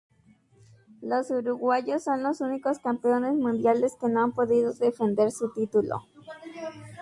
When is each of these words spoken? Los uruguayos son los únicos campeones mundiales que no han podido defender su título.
Los 1.03 1.29
uruguayos 1.29 2.05
son 2.05 2.23
los 2.23 2.41
únicos 2.41 2.79
campeones 2.79 3.35
mundiales 3.35 3.93
que 4.01 4.09
no 4.09 4.23
han 4.23 4.31
podido 4.33 4.73
defender 4.73 5.31
su 5.31 5.53
título. 5.53 6.07